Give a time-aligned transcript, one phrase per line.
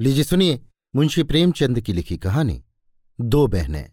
[0.00, 0.58] लीजिए सुनिए
[0.94, 2.62] मुंशी प्रेमचंद की लिखी कहानी,
[3.18, 3.90] दो बहनें,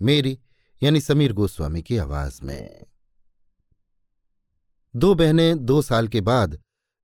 [0.00, 0.38] मेरी
[0.82, 2.84] यानी समीर गोस्वामी की आवाज़ में।
[4.94, 6.58] दो बहनें दो साल के बाद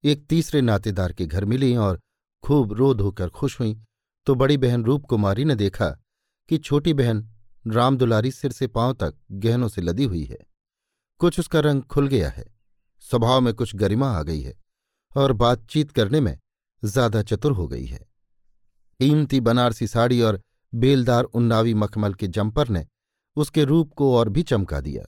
[0.05, 2.01] एक तीसरे नातेदार के घर मिली और
[2.45, 3.75] खूब रो धोकर खुश हुईं
[4.27, 5.91] तो बड़ी बहन रूप कुमारी ने देखा
[6.51, 7.27] कि छोटी बहन
[7.65, 10.39] रामदुलारी सिर से पाँव तक गहनों से लदी हुई है।
[11.21, 12.51] कुछ उसका रंग खुल गया है,
[13.05, 14.59] स्वभाव में कुछ गरिमा आ गई है
[15.13, 16.39] और बातचीत करने में
[16.83, 18.09] ज़्यादा चतुर हो गई है।
[19.01, 20.41] कीमती बनारसी साड़ी और
[20.73, 22.87] बेलदार उन्नावी मखमल के जंपर ने
[23.37, 25.05] उसके रूप को और भी चमका दिया।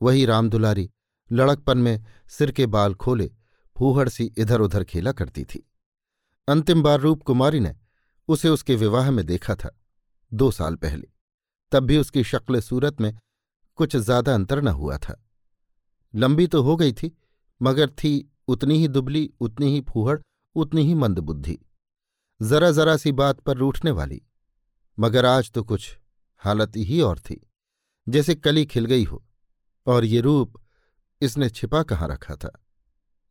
[0.00, 0.88] वही रामदुलारी
[1.30, 3.30] लड़कपन में सिर के बाल खोले
[3.76, 5.66] फूहड़ सी इधर उधर खेला करती थी।
[6.48, 7.74] अंतिम बार रूप कुमारी ने
[8.28, 9.70] उसे उसके विवाह में देखा था,
[10.32, 11.08] दो साल पहले।
[11.72, 13.16] तब भी उसकी शक्ल सूरत में
[13.78, 15.16] कुछ ज़्यादा अंतर न हुआ था।
[16.14, 17.12] लंबी तो हो गई थी,
[17.60, 20.18] मगर थी उतनी ही दुबली, उतनी ही फूहड़,
[20.56, 21.58] उतनी ही मंदबुद्धि
[22.42, 24.22] जरा जरा सी बात पर रूठने वाली,
[24.98, 25.98] मगर आज तो कुछ
[26.36, 27.50] हालत ही और थी,
[28.08, 29.24] जैसे कली खिल गई हो,
[29.86, 30.60] और ये रूप
[31.20, 32.64] इसने छिपा कहाँ रखा था?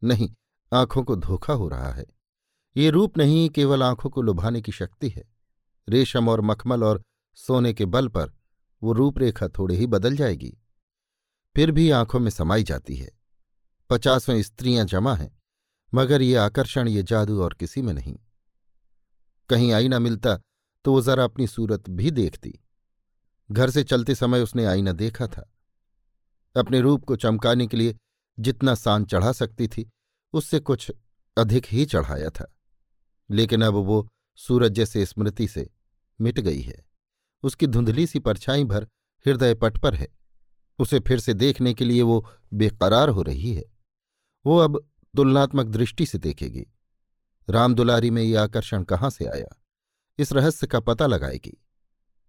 [0.03, 0.33] नहीं,
[0.73, 2.05] आँखों को धोखा हो रहा है।
[2.77, 5.23] ये रूप नहीं, केवल आँखों को लुभाने की शक्ति है।
[5.89, 7.01] रेशम और मखमल और
[7.35, 8.31] सोने के बल पर
[8.83, 10.57] वो रूपरेखा थोड़े ही बदल जाएगी।
[11.55, 13.11] फिर भी आँखों में समाई जाती है।
[13.89, 15.37] पचासवें स्त्रियाँ जमा हैं,
[15.93, 18.19] मगर ये आकर्षण, ये जादू और किसी में नहीं।
[19.49, 20.39] कहीं आईना मिलता
[20.85, 22.59] तो वो जरा अपनी सूरत भी देखती।
[23.51, 25.53] घर से चलते समय उसने आईना देखा था।
[26.57, 27.97] अपने रूप को चमकाने के लिए
[28.39, 29.89] जितना सान चढ़ा सकती थी,
[30.33, 30.91] उससे कुछ
[31.37, 32.55] अधिक ही चढ़ाया था।
[33.31, 35.69] लेकिन अब वो सूरज जैसे स्मृति से
[36.21, 36.85] मिट गई है।
[37.43, 38.83] उसकी धुंधली सी परछाई भर
[39.27, 40.07] हृदय पट पर है।
[40.79, 43.65] उसे फिर से देखने के लिए वो बेकरार हो रही है।
[44.45, 46.67] वो अब तुलनात्मक दृष्टि से देखेगी।
[47.49, 49.55] रामदुलारी में ये आकर्षण कहाँ से आया?
[50.19, 51.57] इस रहस्य का पता लगाएगी।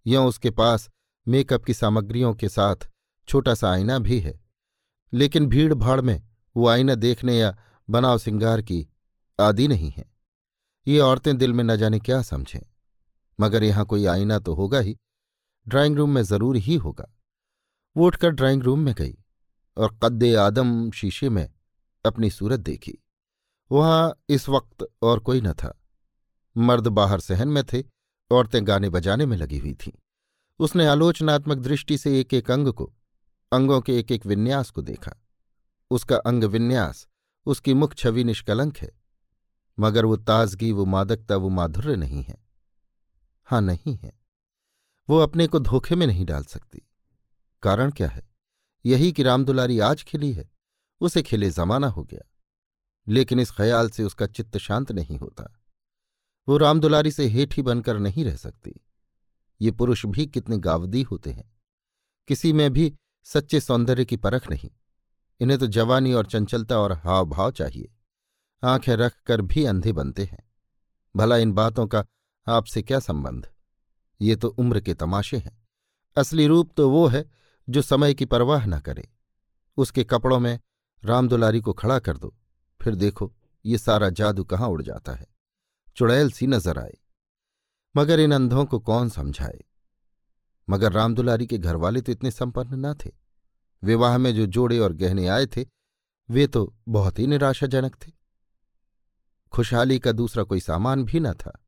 [0.05, 0.89] यों उसके पास
[1.27, 2.87] मेकअप की सामग्रियों के साथ
[3.27, 4.39] छोटा सा आईना भी है,
[5.13, 6.21] लेकिन भीड़ भाड़ में
[6.55, 7.55] वो आईना देखने या
[7.87, 8.87] बनाव सिंगार की
[9.39, 10.09] आदि नहीं है।
[10.87, 12.59] ये औरतें दिल में न जाने क्या समझें।
[13.39, 14.97] मगर यहाँ कोई आईना तो होगा ही,
[15.67, 17.07] ड्राइंग रूम में ज़रूर ही होगा।
[17.95, 19.15] वो उठकर ड्राइंग रूम में गई
[19.77, 21.47] और कद्दे आदम शीशे में
[22.05, 22.97] अपनी सूरत देखी।
[23.71, 25.81] वहाँ इस वक्त और कोई न था।
[26.57, 27.83] मर्द बाहर सहन में थे,
[28.31, 29.91] औरतें गाने बजाने में लगी हुई थीं।
[30.59, 32.93] उसने आलोचनात्मक दृष्टि से एक एक अंग को,
[33.53, 35.15] अंगों के एक एक विन्यास को देखा।
[35.91, 37.07] उसका अंग विन्यास,
[37.45, 38.91] उसकी मुख छवि निष्कलंक है।
[39.79, 42.45] मगर वो ताजगी, वो मादकता, वो माधुर्य नहीं है।
[43.45, 44.19] हाँ नहीं है।
[45.09, 46.81] वो अपने को धोखे में नहीं डाल सकती।
[47.63, 48.29] कारण क्या है?
[48.85, 50.51] यही कि रामदुलारी आज खिली है।
[51.01, 52.30] उसे खिले जमाना हो गया।
[53.07, 55.59] लेकिन इस ख्याल से उसका चित्त शांत नहीं होता।
[56.47, 58.73] वो रामदुलारी से हेठी बनकर नहीं रह सकती।
[59.61, 61.55] ये पुरुष भी कितने गावदी होते हैं।
[62.27, 64.71] किसी में भी सच्चे सौंदर्य की परख नहीं।
[65.39, 67.95] इन्हें तो जवानी और चंचलता और हाव भाव चाहिए।
[68.63, 70.51] आँखें रखकर भी अंधे बनते हैं।
[71.15, 72.05] भला इन बातों का
[72.47, 73.51] आपसे क्या संबंध?
[74.21, 75.67] ये तो उम्र के तमाशे हैं।
[76.17, 77.31] असली रूप तो वो है
[77.69, 79.09] जो समय की परवाह न करे।
[79.77, 80.59] उसके कपड़ों में
[81.05, 82.35] रामदुलारी को खड़ा कर दो।
[82.81, 83.33] फिर देखो,
[83.65, 85.27] ये सारा जादू कहाँ उड़ जाता है।
[85.95, 86.97] चुड़ैल सी नज़र आए
[87.95, 89.63] मगर इन अंधों को कौन समझाए?
[90.69, 93.11] मगर रामदुलारी के घरवाले तो इतने संपन्न न थे।
[93.83, 95.65] विवाह में जो जोड़े और गहने आए थे,
[96.29, 98.11] वे तो बहुत ही निराशाजनक थे।
[99.51, 101.65] खुशहाली का दूसरा कोई सामान भी न था।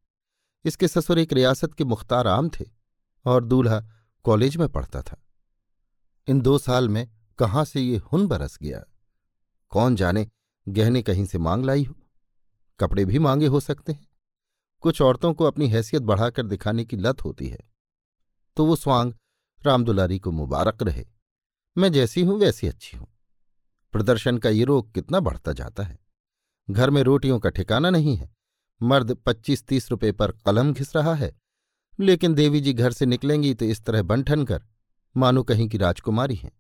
[0.66, 2.66] इसके ससुर एक रियासत के मुख्तार आम थे
[3.26, 3.82] और दूल्हा
[4.26, 5.22] कॉलेज में पढ़ता था।
[6.28, 7.08] इन दो साल में
[7.40, 8.84] कहाँ से ये हुन बरस गया?
[9.70, 10.28] कौन जाने
[10.68, 11.96] गहने कहीं से मांग लाई हो।
[12.80, 14.08] कपड़े भी मांगे हो सकते हैं।
[14.82, 17.60] कुछ औरतों को अपनी हैसियत बढ़ाकर दिखाने की लत होती है।
[18.58, 19.14] तो वो स्वांग
[19.66, 21.06] रामदुलारी को मुबारक रहे।
[21.78, 23.08] मैं जैसी हूँ, वैसी अच्छी हूँ।
[23.92, 26.00] प्रदर्शन का ये रोग कितना बढ़ता जाता है।
[26.70, 28.36] घर में रोटियों का ठिकाना नहीं है।
[28.84, 31.36] मर्द पच्चीस तीस रुपए पर कलम घिस रहा है।
[32.00, 34.64] लेकिन देवी जी घर से निकलेंगी तो इस तरह बंठन कर,
[35.18, 36.52] मानो कहीं की राजकुमारी हैं।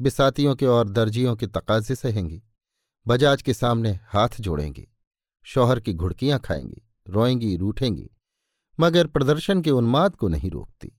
[0.00, 2.42] बिसातियों के और दर्जियों के तकाजे सहेंगी।
[3.08, 4.88] बजाज के सामने हाथ जोड़ेंगी,
[5.42, 8.10] शौहर की घुड़कियाँ खाएँगी, रोएँगी, रूठेंगी,
[8.80, 10.92] मगर प्रदर्शन के उन्माद को नहीं रोकती।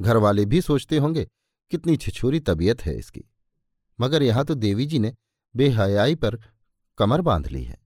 [0.00, 1.26] घरवाले भी सोचते होंगे,
[1.70, 3.24] कितनी छिछोरी तबीयत है इसकी।
[4.00, 5.14] मगर यहाँ तो देवी जी ने
[5.56, 6.38] बेहयाई पर
[6.98, 7.78] कमर बाँध ली है।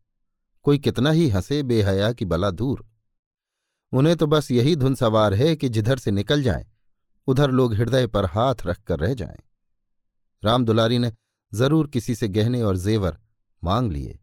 [0.62, 2.86] कोई कितना ही हंसे बेहया की बला दूर।
[3.92, 6.66] उन्हें तो बस यही धुन सवार है कि जिधर से निकल जाएँ,
[7.26, 9.38] उधर लोग हृदय पर हाथ रखकर रह जाएँ।
[10.44, 11.12] राम दुलारी ने
[11.54, 13.18] ज़रूर किसी से गहने और जेवर
[13.64, 14.18] मांग लिए।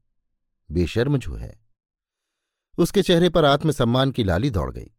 [0.72, 1.62] बेशर्म जो है।
[2.78, 4.92] उसके चेहरे पर आत्मसम्मान की लाली दौड़ गई।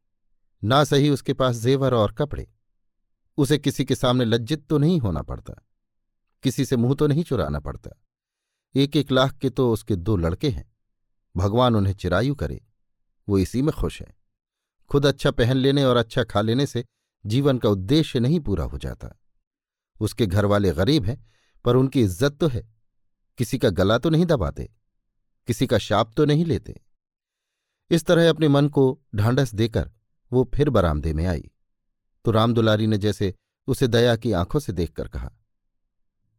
[0.64, 2.52] ना सही उसके पास जेवर और कपड़े।
[3.36, 5.52] उसे किसी के सामने लज्जित तो नहीं होना पड़ता।
[6.42, 7.90] किसी से मुँह तो नहीं चुराना पड़ता।
[8.74, 10.72] एक एक लाख के तो उसके दो लड़के हैं।
[11.36, 12.66] भगवान उन्हें चिरायु करे।
[13.28, 14.16] वो इसी में खुश है।
[14.88, 16.84] खुद अच्छा पहन लेने और अच्छा खा लेने से
[17.26, 19.20] जीवन का उद्देश्य नहीं पूरा हो जाता।
[20.00, 21.31] उसके घर वाले गरीब हैं।
[21.64, 22.62] पर उनकी इज़्ज़त तो है।
[23.38, 24.68] किसी का गला तो नहीं दबाते,
[25.48, 26.80] किसी का शाप तो नहीं लेते।
[27.90, 29.90] इस तरह अपने मन को ढांढस देकर
[30.32, 31.50] वो फिर बरामदे में आई।
[32.24, 33.34] तो रामदुलारी ने जैसे
[33.68, 35.30] उसे दया की आँखों से देखकर कहा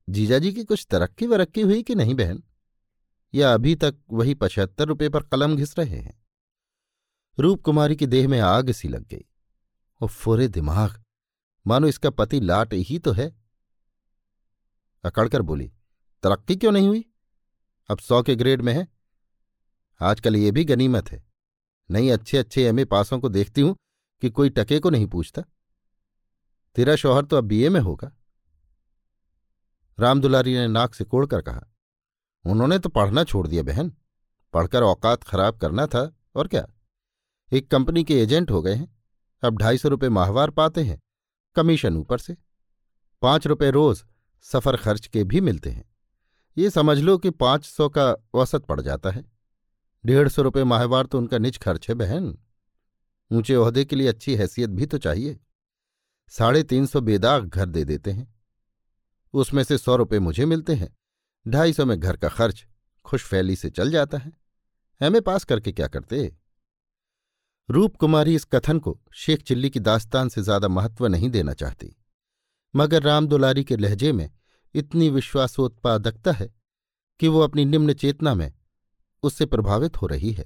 [0.08, 2.42] जीजाजी की कुछ तरक्की वरक्की हुई कि नहीं बहन?
[3.34, 6.18] या अभी तक वही पचहत्तर रुपये पर कलम घिस रहे हैं?
[7.38, 9.26] रूप कुमारी की देह में आग सी लग गई।
[10.02, 11.02] और फोरे दिमाग,
[11.66, 13.32] मानो इसका पति लाट ही तो है।
[15.04, 15.72] अकड़कर बोली,
[16.24, 17.06] तरक्की क्यों नहीं हुई?
[17.90, 18.88] अब सौ के ग्रेड में है।
[20.02, 21.24] आजकल ये भी गनीमत है।
[21.90, 23.76] नहीं अच्छे अच्छे एमए पासों को देखती हूँ
[24.24, 25.44] कि कोई टके को नहीं पूछता।
[26.76, 28.12] तेरा शौहर तो अब बीए में होगा।
[29.98, 31.68] रामदुलारी ने नाक से कोड़कर कहा,
[32.46, 33.92] उन्होंने तो पढ़ना छोड़ दिया बहन।
[34.54, 36.66] पढ़कर औकात खराब करना था, और क्या?
[37.52, 38.88] एक कंपनी के एजेंट हो गए हैं।
[39.44, 41.00] अब ढाई सौ रुपये माहवार पाते हैं,
[41.56, 42.36] कमीशन ऊपर से।
[43.22, 44.04] पाँच रुपये रोज
[44.44, 45.86] सफ़र खर्च के भी मिलते हैं।
[46.58, 49.26] ये समझ लो कि पाँच सौ का औसत पड़ जाता है।
[50.06, 52.38] डेढ़ सौ रुपये माहवार तो उनका निज खर्च है, बहन।
[53.32, 55.40] ऊँचे ओहदे के लिए अच्छी हैसियत भी तो चाहिए।
[56.28, 58.34] साढ़े तीन सौ बेदाग घर दे देते हैं।
[59.34, 60.98] उसमें से सौ रुपये मुझे मिलते हैं।
[61.48, 62.66] ढाई सौ में घर का खर्च
[63.06, 64.32] खुशफैली से चल जाता है।
[65.02, 66.36] एमए पास करके क्या करते?
[67.70, 71.96] रूप कुमारी इस कथन को शेख चिल्ली की दास्तान से ज़्यादा महत्व नहीं देना चाहती।
[72.76, 74.30] मगर राम दुलारी के लहजे में
[74.76, 76.54] इतनी विश्वासोत्पादकता है
[77.20, 78.52] कि वो अपनी निम्न चेतना में
[79.24, 80.46] उससे प्रभावित हो रही है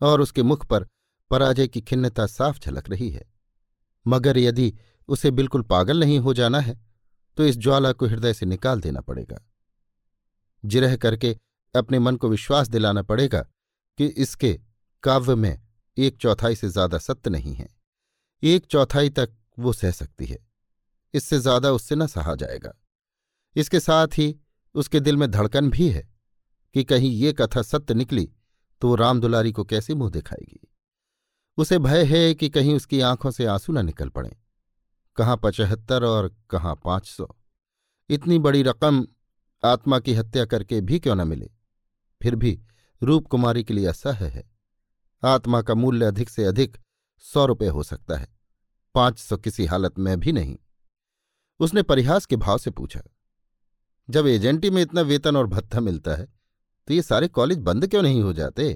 [0.00, 0.86] और उसके मुख पर
[1.30, 3.24] पराजय की खिन्नता साफ़ झलक रही है।
[4.06, 4.72] मगर यदि
[5.08, 6.78] उसे बिल्कुल पागल नहीं हो जाना है
[7.38, 9.38] तो इस ज्वाला को हृदय से निकाल देना पड़ेगा।
[10.64, 11.36] जिरह करके
[11.74, 13.40] अपने मन को विश्वास दिलाना पड़ेगा
[13.98, 14.58] कि इसके
[15.02, 15.58] काव्य में
[15.96, 17.68] एक चौथाई से ज़्यादा सत्य नहीं है।
[18.42, 20.45] एक चौथाई तक वो सह सकती है।
[21.14, 22.72] इससे ज़्यादा उससे न सहा जाएगा।
[23.56, 24.34] इसके साथ ही
[24.74, 26.08] उसके दिल में धड़कन भी है
[26.74, 28.28] कि कहीं ये कथा सत्य निकली
[28.82, 30.60] तो वो रामदुलारी को कैसे मुँह दिखाएगी।
[31.58, 34.36] उसे भय है कि कहीं उसकी आँखों से आँसू न निकल पड़े।
[35.18, 37.28] कहाँ पचहत्तर और कहाँ पाँच सौ?
[38.10, 39.06] इतनी बड़ी रकम
[39.62, 41.50] आत्मा की हत्या करके भी क्यों न मिले?
[42.20, 42.58] फिर भी
[43.02, 44.44] रूप कुमारी के लिए असह्य है।
[45.22, 46.76] आत्मा का मूल्य अधिक से अधिक
[47.24, 48.28] सौ रुपये हो सकता है।
[48.94, 50.56] पाँच सौ किसी हालत में भी नहीं।
[51.60, 53.00] उसने परिहास के भाव से पूछा,
[54.08, 56.26] जब एजेंटी में इतना वेतन और भत्ता मिलता है
[56.88, 58.68] तो ये सारे कॉलेज बंद क्यों नहीं हो जाते?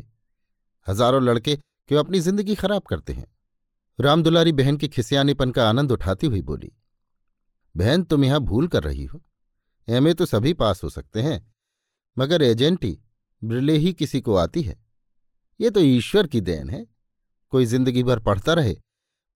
[0.86, 3.26] हज़ारों लड़के क्यों अपनी ज़िंदगी खराब करते हैं?
[3.98, 6.70] रामदुलारी बहन के खिसियानेपन का आनंद उठाती हुई बोली,
[7.74, 9.20] बहन तुम यहाँ भूल कर रही हो।
[9.88, 11.40] एमए तो सभी पास हो सकते हैं,
[12.16, 12.98] मगर एजेंटी
[13.42, 14.76] ब्रिले ही किसी को आती है।
[15.60, 16.84] ये तो ईश्वर की देन है।
[17.52, 18.76] कोई ज़िंदगी भर पढ़ता रहे,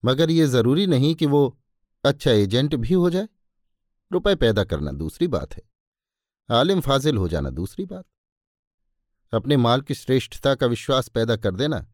[0.03, 1.57] मगर ये ज़रूरी नहीं कि वो
[2.03, 3.27] अच्छा एजेंट भी हो जाए।
[4.11, 5.61] रुपए पैदा करना दूसरी बात है।
[6.49, 8.05] आलिम फाजिल हो जाना दूसरी बात।
[9.33, 11.85] अपने माल की श्रेष्ठता का विश्वास पैदा कर देना,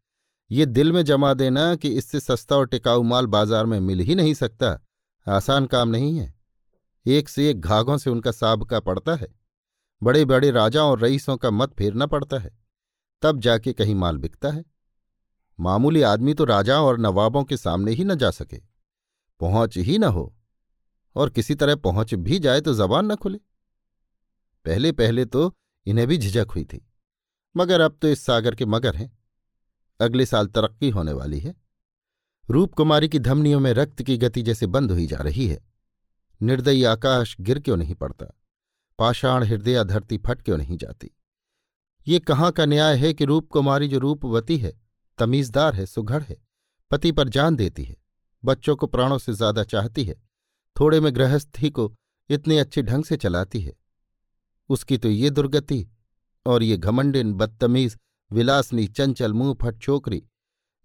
[0.51, 4.15] ये दिल में जमा देना कि इससे सस्ता और टिकाऊ माल बाज़ार में मिल ही
[4.15, 4.79] नहीं सकता,
[5.27, 6.33] आसान काम नहीं है।
[7.05, 9.27] एक से एक घाघों से उनका साबका पड़ता है।
[10.01, 12.51] बड़े बड़े राजाओं और रईसों का मत फेरना पड़ता है।
[13.23, 14.63] तब जाके कहीं माल बिकता है।
[15.59, 18.57] मामूली आदमी तो राजाओं और नवाबों के सामने ही न जा सके।
[19.41, 20.33] पहुँच ही न हो।
[21.15, 23.39] और किसी तरह पहुँच भी जाए तो जबान न खुले।
[24.65, 25.51] पहले पहले तो
[25.85, 26.85] इन्हें भी झिझक हुई थी,
[27.55, 29.11] मगर अब तो इस सागर के मगर हैं।
[29.99, 31.55] अगले साल तरक्की होने वाली है।
[32.49, 35.59] रूप कुमारी की धमनियों में रक्त की गति जैसे बंद हुई जा रही है।
[36.41, 38.25] निर्दयी आकाश गिर क्यों नहीं पड़ता?
[38.99, 41.09] पाषाण हृदय धरती फट क्यों नहीं जाती?
[42.07, 44.73] ये कहाँ का न्याय है कि रूप कुमारी जो रूपवती है,
[45.19, 46.37] तमीजदार है, सुघड़ है,
[46.91, 47.95] पति पर जान देती है,
[48.43, 50.15] बच्चों को प्राणों से ज़्यादा चाहती है
[50.75, 51.91] थोड़े में गृहस्थी को
[52.29, 53.73] इतने अच्छे ढंग से चलाती है।
[54.69, 55.85] उसकी तो ये दुर्गति
[56.45, 57.97] और ये घमंडिन, बदतमीज,
[58.31, 60.23] विलासनी, चंचल, मुँह फट छोकरी,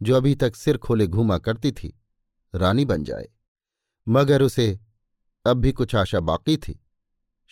[0.00, 1.92] जो अभी तक सिर खोले घूमा करती थी,
[2.54, 3.28] रानी बन जाए।
[4.06, 4.78] मगर उसे
[5.44, 6.78] अब भी कुछ आशा बाकी थी।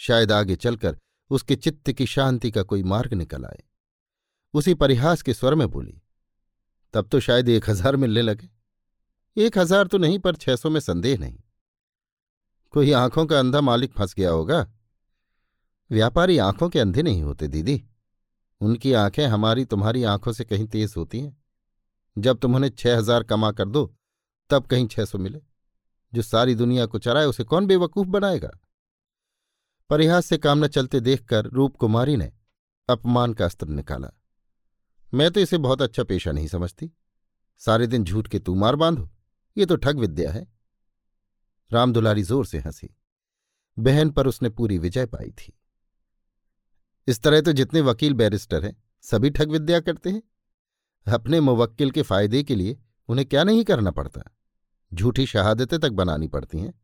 [0.01, 0.97] शायद आगे चलकर
[1.31, 3.63] उसके चित्त की शांति का कोई मार्ग निकल आए।
[4.55, 6.01] उसी परिहास के स्वर में बोली,
[6.95, 8.49] तब तो शायद एक हज़ार मिलने लगे।
[9.37, 11.39] एक हज़ार तो नहीं, पर छह सौ में संदेह नहीं।
[12.75, 14.73] कोई आँखों का अंधा मालिक फंस गया होगा?
[15.91, 17.85] व्यापारी आँखों के अंधे नहीं होते, दीदी।
[18.61, 21.43] उनकी आँखें हमारी तुम्हारी आँखों से कहीं तेज होती हैं।
[22.19, 23.97] जब तुम उन्हें छह हज़ार कमा कर दो,
[24.51, 25.43] तब कहीं छह सौ मिले।
[26.15, 28.51] जो सारी दुनिया को चराए, उसे कौन बेवकूफ़ बनाएगा?
[29.91, 32.33] परिहास से काम न चलते देखकर रूप कुमारी ने
[32.89, 34.11] अपमान का अस्त्र निकाला।
[35.15, 36.93] मैं तो इसे बहुत अच्छा पेशा नहीं समझती।
[37.59, 39.11] सारे दिन झूठ के तू मार बांधो,
[39.57, 40.54] ये तो ठग विद्या है।
[41.73, 42.97] राम दुलारी ज़ोर से हँसी।
[43.79, 45.59] बहन पर उसने पूरी विजय पाई थी।
[47.07, 50.23] इस तरह तो जितने वकील बैरिस्टर हैं, सभी ठग विद्या करते हैं।
[51.15, 52.79] अपने मुवक्किल के फ़ायदे के लिए
[53.09, 54.21] उन्हें क्या नहीं करना पड़ता?
[54.95, 56.81] झूठी शहादतें तक बनानी पड़ती हैं।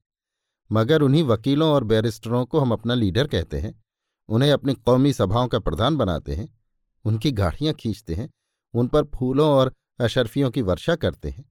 [0.72, 3.84] मगर उन्हीं वकीलों और बैरिस्टरों को हम अपना लीडर कहते हैं,
[4.28, 6.58] उन्हें अपनी कौमी सभाओं का प्रधान बनाते हैं,
[7.04, 8.30] उनकी गाड़ियाँ खींचते हैं,
[8.74, 11.49] उन पर फूलों और अशरफियों की वर्षा करते हैं।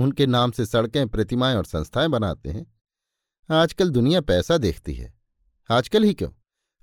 [0.00, 2.74] उनके नाम से सड़कें, प्रतिमाएँ और संस्थाएँ बनाते हैं।
[3.50, 5.14] आजकल दुनिया पैसा देखती है।
[5.70, 6.30] आजकल ही क्यों?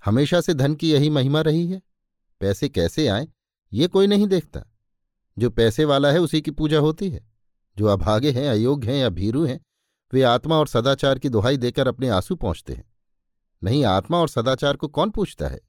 [0.04, 1.82] हमेशा से धन की यही महिमा रही है।
[2.40, 3.28] पैसे कैसे आए,
[3.72, 4.64] ये कोई नहीं देखता।
[5.38, 7.32] जो पैसे वाला है, उसी की पूजा होती है।
[7.78, 9.60] जो अभागे हैं, अयोग्य हैं या भीरू हैं,
[10.12, 12.92] वे आत्मा और सदाचार की दुहाई देकर अपने आँसू पहुँचते हैं।
[13.64, 15.60] नहीं, आत्मा और सदाचार को कौन पूछता है?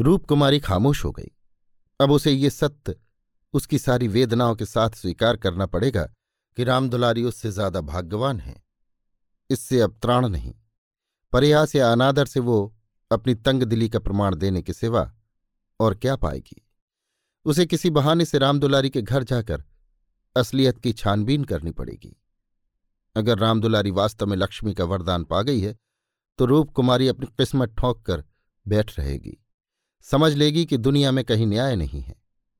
[0.00, 1.30] रूप कुमारी खामोश हो गई।
[2.00, 2.96] अब उसे ये सत्य,
[3.52, 6.14] उसकी सारी वेदनाओं के साथ स्वीकार करना पड़ेगा
[6.58, 8.54] कि रामदुलारी उससे ज़्यादा भाग्यवान है।
[9.50, 10.52] इससे अब त्राण नहीं।
[11.32, 12.56] प्रयास या अनादर से वो
[13.10, 15.10] अपनी तंग दिली का प्रमाण देने के सिवा
[15.80, 16.62] और क्या पाएगी?
[17.46, 19.62] उसे किसी बहाने से रामदुलारी के घर जाकर
[20.36, 22.14] असलियत की छानबीन करनी पड़ेगी।
[23.16, 25.76] अगर रामदुलारी वास्तव में लक्ष्मी का वरदान पा गई है
[26.38, 28.24] तो रूप कुमारी अपनी किस्मत ठोंक कर
[28.66, 29.36] बैठ रहेगी।
[30.06, 32.16] समझ लेगी कि दुनिया में कहीं न्याय नहीं है,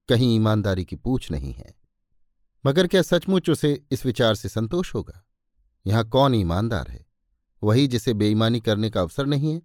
[0.09, 1.75] कहीं ईमानदारी की पूछ नहीं है।
[2.65, 5.25] मगर क्या सचमुच उसे इस विचार से संतोष होगा?
[5.87, 7.07] यहाँ कौन ईमानदार है?
[7.63, 9.63] वही जिसे बेईमानी करने का अवसर नहीं है,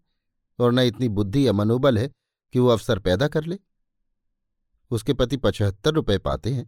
[0.59, 2.09] और न इतनी बुद्धि या मनोबल है
[2.53, 3.57] कि वो अवसर पैदा कर ले।
[4.91, 6.65] उसके पति पचहत्तर रुपए पाते हैं,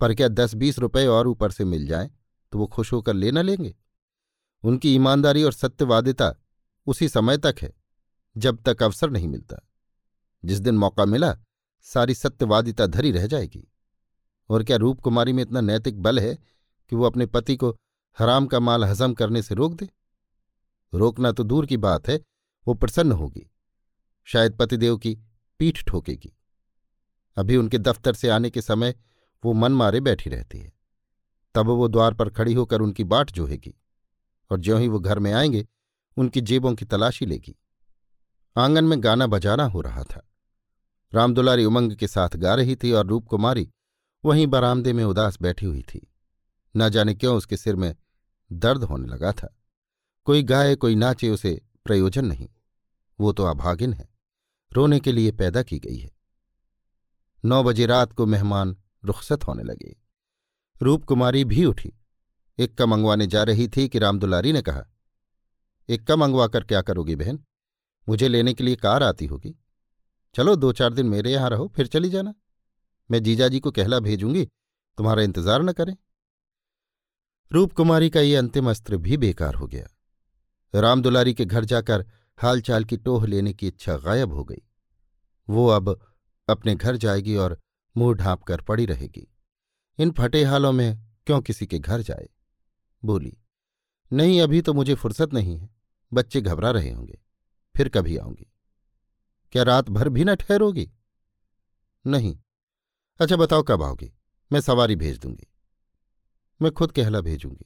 [0.00, 2.10] पर क्या दस बीस रुपए और ऊपर से मिल जाए
[2.52, 3.74] तो वो खुश होकर ले न लेंगे?
[4.64, 6.34] उनकी ईमानदारी और सत्यवादिता
[6.86, 7.72] उसी समय तक है,
[8.36, 9.56] जब तक अवसर नहीं मिलता।
[10.44, 11.36] जिस दिन मौका मिला,
[11.86, 13.68] सारी सत्यवादिता धरी रह जाएगी।
[14.48, 16.34] और क्या रूप कुमारी में इतना नैतिक बल है
[16.88, 17.76] कि वो अपने पति को
[18.18, 19.88] हराम का माल हजम करने से रोक दे?
[20.94, 22.20] रोकना तो दूर की बात है,
[22.66, 23.50] वो प्रसन्न होगी।
[24.24, 25.18] शायद पतिदेव की
[25.58, 26.36] पीठ ठोकेगी।
[27.36, 28.94] अभी उनके दफ्तर से आने के समय
[29.44, 30.72] वो मन मारे बैठी रहती है।
[31.54, 33.80] तब वो द्वार पर खड़ी होकर उनकी बाट जोहेगी
[34.50, 35.66] और ज्यों ही वो घर में आएँगे,
[36.16, 37.56] उनकी जेबों की तलाशी लेगी।
[38.56, 40.28] आँगन में गाना बजाना हो रहा था।
[41.14, 43.70] रामदुलारी उमंग के साथ गा रही थी और रूप कुमारी
[44.24, 46.12] वहीं बरामदे में उदास बैठी हुई थी।
[46.76, 47.96] न जाने क्यों उसके सिर में
[48.52, 49.56] दर्द होने लगा था।
[50.24, 52.48] कोई गाए कोई नाचे, उसे प्रयोजन नहीं।
[53.20, 54.08] वो तो अभागिन है।
[54.72, 56.16] रोने के लिए पैदा की गई है।
[57.44, 59.96] नौ बजे रात को मेहमान रुखसत होने लगे।
[60.82, 61.92] रूपकुमारी भी उठी।
[62.58, 64.86] इक्का मंगवाने जा रही थी कि रामदुलारी ने कहा,
[65.88, 67.44] इक्का मंगवा कर क्या करोगी बहन?
[68.08, 69.58] मुझे लेने के लिए कार आती होगी।
[70.34, 72.34] चलो, दो चार दिन मेरे यहाँ रहो, फिर चली जाना।
[73.10, 74.44] मैं जीजाजी को कहला भेजूँगी,
[74.98, 75.96] तुम्हारा इंतज़ार न करें।
[77.50, 79.88] रूपकुमारी का ये अंतिम अस्त्र भी बेकार हो गया।
[80.74, 82.04] रामदुलारी के घर जाकर
[82.38, 84.62] हालचाल की टोह लेने की इच्छा गायब हो गई।
[85.48, 85.88] वो अब
[86.48, 87.58] अपने घर जाएगी और
[87.96, 89.26] मुँह ढांप कर पड़ी रहेगी।
[89.98, 92.28] इन फटे हालों में क्यों किसी के घर जाए?
[93.02, 93.36] बोली,
[94.10, 95.68] नहीं, अभी तो मुझे फुर्सत नहीं है।
[96.12, 97.18] बच्चे घबरा रहे होंगे,
[97.74, 98.46] फिर कभी आऊँगी।
[99.52, 100.90] क्या रात भर भी न ठहरोगी?
[102.04, 102.36] नहीं
[103.20, 104.12] अच्छा बताओ कब आओगी?
[104.52, 105.46] मैं सवारी भेज दूँगी।
[106.60, 107.64] मैं खुद कहला भेजूँगी।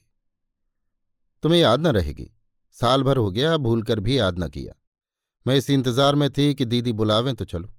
[1.43, 2.29] तुम्हें याद न रहेगी।
[2.77, 4.73] साल भर हो गया भूल कर भी याद न किया।
[5.45, 7.73] मैं इस इंतज़ार में थी कि दीदी बुलावें तो चलो।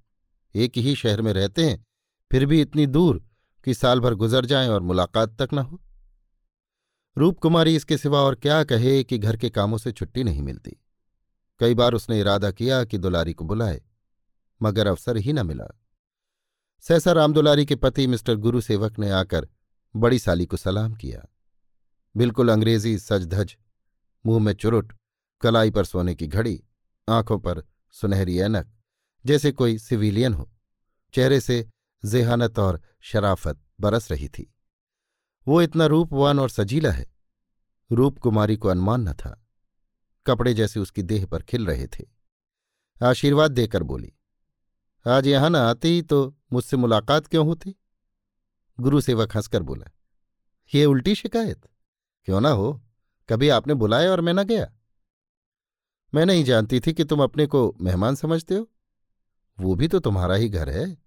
[0.55, 1.85] एक ही शहर में रहते हैं,
[2.31, 3.23] फिर भी इतनी दूर
[3.65, 5.81] कि साल भर गुजर जाए और मुलाकात तक न हो।
[7.17, 10.77] रूपकुमारी इसके सिवा और क्या कहे कि घर के कामों से छुट्टी नहीं मिलती।
[11.59, 13.81] कई बार उसने इरादा किया कि दुलारी को बुलाए,
[14.61, 15.77] मगर अवसर ही न मिला।
[16.83, 19.47] सहसा रामदुलारी के पति मिस्टर गुरु सेवक ने आकर
[19.95, 21.21] बड़ी साली को सलाम किया।
[22.15, 23.55] बिल्कुल अंग्रेज़ी सजधज,
[24.25, 24.93] मुँह में चुरुट,
[25.41, 26.63] कलाई पर सोने की घड़ी,
[27.07, 27.63] आँखों पर
[27.95, 28.71] सुनहरी ऐनक,
[29.25, 30.49] जैसे कोई सिविलियन हो।
[31.13, 31.67] चेहरे से
[32.03, 34.53] जेहानत और शराफत बरस रही थी।
[35.47, 37.05] वो इतना रूपवान और सजीला है,
[37.91, 39.37] रूप कुमारी को अनुमान न था।
[40.25, 42.05] कपड़े जैसे उसकी देह पर खिल रहे थे।
[43.01, 44.13] आशीर्वाद देकर बोली,
[45.05, 47.75] आज यहाँ न आती तो मुझसे मुलाकात क्यों होती?
[48.79, 49.91] गुरु सेवक हंसकर बोला,
[50.75, 51.67] ये उल्टी शिकायत?
[52.23, 52.81] क्यों ना हो?
[53.29, 54.73] कभी आपने बुलाया और मैं न गया?
[56.13, 58.69] मैं नहीं जानती थी कि तुम अपने को मेहमान समझते हो।
[59.59, 60.97] वो भी तो तुम्हारा ही घर है।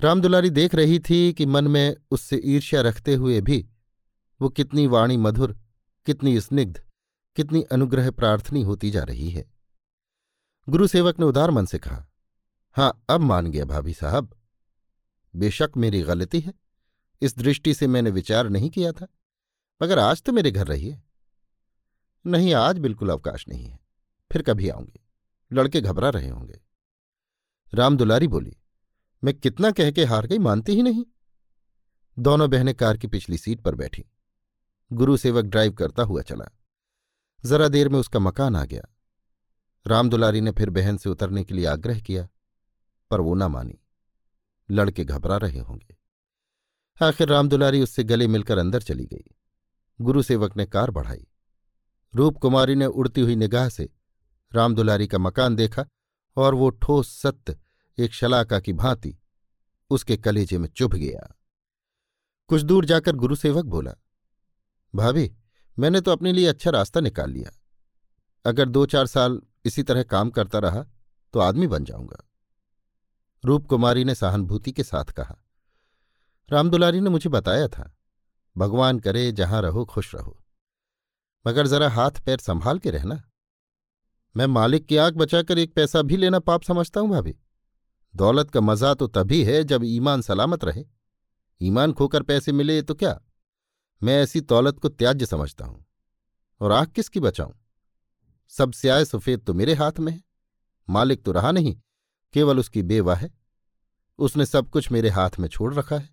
[0.00, 3.68] रामदुलारी देख रही थी कि मन में उससे ईर्ष्या रखते हुए भी
[4.40, 5.58] वो कितनी वाणी मधुर,
[6.06, 6.84] कितनी स्निग्ध,
[7.36, 9.50] कितनी अनुग्रह प्रार्थनी होती जा रही है।
[10.68, 12.06] गुरुसेवक ने उदार मन से कहा
[12.74, 14.34] हाँ, अब मान गया भाभी साहब।
[15.36, 16.54] बेशक मेरी गलती है।
[17.22, 19.06] इस दृष्टि से मैंने विचार नहीं किया था,
[19.82, 21.00] मगर आज तो मेरे घर रहिए।
[22.26, 23.78] नहीं, आज बिल्कुल अवकाश नहीं है।
[24.32, 25.00] फिर कभी आऊँगी।
[25.52, 26.60] लड़के घबरा रहे होंगे।
[27.74, 28.56] राम दुलारी बोली,
[29.24, 31.04] मैं कितना कह के हार गई मानती ही नहीं।
[32.18, 34.04] दोनों बहनें कार की पिछली सीट पर बैठी।
[34.92, 36.48] गुरु सेवक ड्राइव करता हुआ चला।
[37.44, 38.82] जरा देर में उसका मकान आ गया।
[39.86, 42.28] राम दुलारी ने फिर बहन से उतरने के लिए आग्रह किया
[43.12, 43.78] पर वो ना मानी।
[44.68, 45.96] लड़के घबरा रहे होंगे।
[47.00, 49.34] आखिर रामदुलारी उससे गले मिलकर अंदर चली गई।
[50.00, 51.26] गुरु सेवक ने कार बढ़ाई।
[52.12, 53.88] रूप कुमारी ने उड़ती हुई निगाह से
[54.52, 55.84] रामदुलारी का मकान देखा
[56.36, 57.56] और वो ठोस सत्य
[57.98, 59.16] एक शलाका की भांति
[59.90, 61.34] उसके कलेजे में चुभ गया।
[62.48, 63.92] कुछ दूर जाकर गुरुसेवक बोला,
[64.94, 65.30] भाभी,
[65.78, 67.50] मैंने तो अपने लिए अच्छा रास्ता निकाल लिया।
[68.44, 70.84] अगर दो चार साल इसी तरह काम करता रहा
[71.34, 72.28] तो आदमी बन जाऊँगा।
[73.44, 75.36] रूप कुमारी ने सहानुभूति के साथ कहा,
[76.48, 77.90] रामदुलारी ने मुझे बताया था,
[78.56, 80.38] भगवान करे जहाँ रहो, खुश रहो।
[81.44, 83.22] मगर जरा हाथ पैर संभाल के रहना।
[84.34, 87.34] मैं मालिक की आँख बचाकर एक पैसा भी लेना पाप समझता हूँ भाभी।
[88.14, 90.84] दौलत का मज़ा तो तभी है जब ईमान सलामत रहे।
[91.60, 93.20] ईमान खोकर पैसे मिले तो क्या?
[94.02, 95.84] मैं ऐसी दौलत को त्याज्य समझता हूँ।
[96.60, 97.52] और आँख किसकी बचाऊं?
[98.52, 100.22] सब स्याय सफ़ेद तो मेरे हाथ में है।
[100.88, 101.76] मालिक तो रहा नहीं।
[102.34, 103.30] केवल उसकी बेवा है।
[104.18, 106.08] उसने सब कुछ मेरे हाथ में छोड़ रखा है।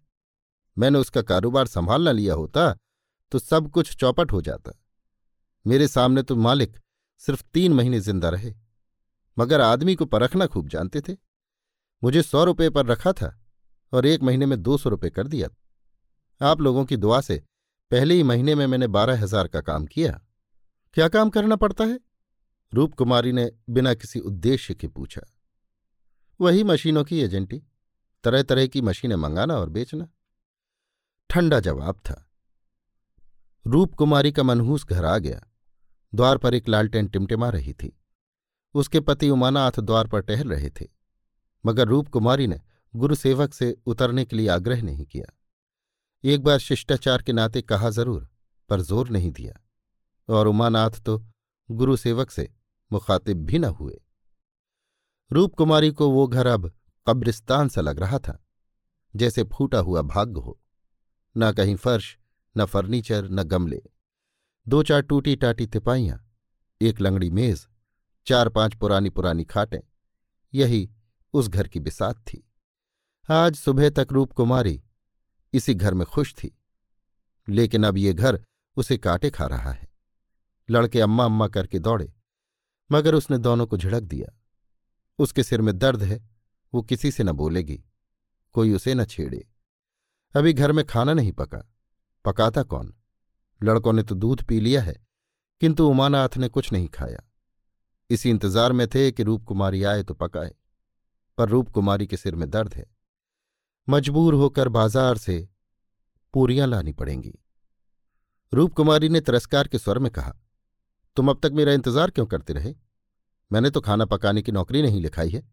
[0.77, 2.73] मैंने उसका कारोबार संभाल संभालना लिया होता
[3.31, 4.71] तो सब कुछ चौपट हो जाता।
[5.65, 6.77] मेरे सामने तो मालिक
[7.21, 8.53] सिर्फ़ तीन महीने ज़िंदा रहे,
[9.37, 11.15] मगर आदमी को परखना खूब जानते थे।
[12.01, 13.35] मुझे सौ रुपये पर रखा था
[13.93, 15.49] और एक महीने में दो सौ रुपये कर दिया।
[16.41, 17.41] आप लोगों की दुआ से
[17.91, 20.11] पहले ही महीने में मैंने बारह हज़ार का काम किया।
[20.95, 21.99] क्या काम करना पड़ता है?
[22.73, 25.21] रूप कुमारी ने बिना किसी उद्देश्य के पूछा।
[26.41, 27.63] वही मशीनों की एजेंटी।
[28.23, 30.09] तरह तरह की मशीनें मंगाना और बेचना।
[31.29, 32.29] ठंडा जवाब था।
[33.67, 35.41] रूप कुमारी का मनहूस घर आ गया।
[36.13, 38.01] द्वार पर एक लालटेन टिमटिमा रही थी।
[38.73, 40.85] उसके पति उमानाथ द्वार पर टहल रहे थे।
[41.65, 42.61] मगर रूप कुमारी ने
[42.95, 45.37] गुरुसेवक से उतरने के लिए आग्रह नहीं किया।
[46.23, 48.29] एक बार शिष्टाचार के नाते कहा ज़रूर,
[48.69, 49.53] पर ज़ोर नहीं दिया।
[50.29, 51.25] और उमानाथ तो
[51.71, 52.53] गुरुसेवक से
[52.91, 54.01] मुखातिब भी न हुए।
[55.31, 56.71] रूप कुमारी को वो घर अब
[57.07, 58.37] कब्रिस्तान सा लग रहा था,
[59.13, 60.59] जैसे फूटा हुआ भाग्य हो।
[61.35, 62.17] न कहीं फर्श,
[62.55, 63.81] न फर्नीचर, न गमले।
[64.67, 66.25] दो चार टूटी टाटी तिपाइयाँ,
[66.81, 67.67] एक लंगड़ी मेज,
[68.27, 69.79] चार पाँच पुरानी पुरानी खाटें,
[70.53, 70.89] यही
[71.33, 72.43] उस घर की बिसात थी।
[73.29, 74.81] आज सुबह तक रूप कुमारी
[75.53, 76.55] इसी घर में खुश थी,
[77.47, 78.43] लेकिन अब ये घर
[78.77, 79.87] उसे काटे खा रहा है।
[80.69, 82.11] लड़के अम्मा अम्मा करके दौड़े,
[82.89, 84.35] मगर उसने दोनों को झिड़क दिया।
[85.19, 86.21] उसके सिर में दर्द है,
[86.73, 87.83] वो किसी से न बोलेगी,
[88.55, 89.45] कोई उसे न छेड़े।
[90.35, 91.63] अभी घर में खाना नहीं पका,
[92.25, 92.93] पकाता कौन?
[93.61, 94.95] लड़कों ने तो दूध पी लिया है,
[95.61, 97.23] किंतु उमानाथ ने कुछ नहीं खाया।
[98.09, 100.53] इसी इंतज़ार में थे कि रूपकुमारी आए तो पकाए,
[101.37, 102.85] पर रूपकुमारी के सिर में दर्द है।
[103.87, 105.47] मजबूर होकर बाज़ार से
[106.33, 107.33] पूरियाँ लानी पड़ेंगी।
[108.53, 110.33] रूपकुमारी ने तिरस्कार के स्वर में कहा,
[111.17, 112.73] तुम अब तक मेरा इंतज़ार क्यों करते रहे?
[113.51, 115.51] मैंने तो खाना पकाने की नौकरी नहीं लिखाई है।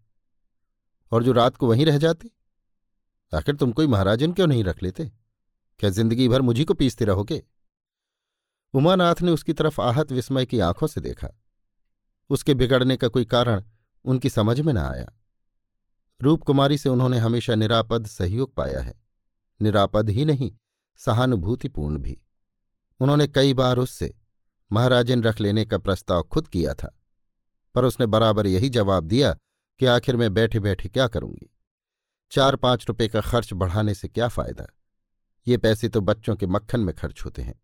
[1.12, 2.30] और जो रात को वहीं रह जाती?
[3.34, 5.12] आखिर तुम कोई महाराजन क्यों नहीं रख लेते?
[5.78, 7.42] क्या ज़िंदगी भर मुझी को पीसते रहोगे?
[8.74, 11.28] उमानाथ ने उसकी तरफ़ आहत विस्मय की आँखों से देखा।
[12.30, 13.62] उसके बिगड़ने का कोई कारण
[14.04, 15.12] उनकी समझ में न आया।
[16.22, 18.94] रूपकुमारी से उन्होंने हमेशा निरापद सहयोग पाया है।
[19.62, 20.52] निरापद ही नहीं,
[20.96, 22.22] सहानुभूतिपूर्ण भी।
[23.00, 24.14] उन्होंने कई बार उससे
[24.72, 26.95] महाराजन रख लेने का प्रस्ताव खुद किया था।
[27.76, 29.32] पर उसने बराबर यही जवाब दिया
[29.80, 31.50] कि आखिर मैं बैठे बैठे क्या करूँगी?
[32.32, 34.66] चार पाँच रुपए का खर्च बढ़ाने से क्या फ़ायदा?
[35.46, 37.60] ये पैसे तो बच्चों के मक्खन में खर्च होते हैं।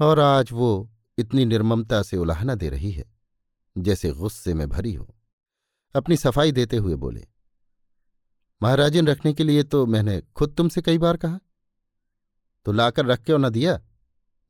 [0.00, 3.04] और आज वो इतनी निर्ममता से उलाहना दे रही है,
[3.76, 5.14] जैसे गुस्से में भरी हो।
[5.94, 7.26] अपनी सफ़ाई देते हुए बोले,
[8.60, 11.38] महाराजन, रखने के लिए तो मैंने खुद तुमसे कई बार कहा।
[12.66, 13.74] तो लाकर रख क्यों न दिया?